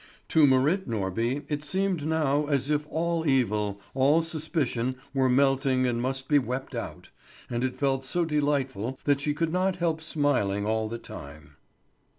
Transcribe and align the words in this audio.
To 0.29 0.47
Marit 0.47 0.89
Norby 0.89 1.43
it 1.47 1.63
seemed 1.63 2.07
now 2.07 2.47
as 2.47 2.71
if 2.71 2.87
all 2.89 3.23
evil, 3.27 3.79
all 3.93 4.23
suspicion 4.23 4.95
were 5.13 5.29
melting 5.29 5.85
and 5.85 6.01
must 6.01 6.27
be 6.27 6.39
wept 6.39 6.73
out; 6.73 7.11
and 7.51 7.63
it 7.63 7.75
felt 7.77 8.03
so 8.03 8.25
delightful 8.25 8.97
that 9.03 9.21
she 9.21 9.35
could 9.35 9.53
not 9.53 9.75
help 9.75 10.01
smiling 10.01 10.65
all 10.65 10.89
the 10.89 10.97
time. 10.97 11.55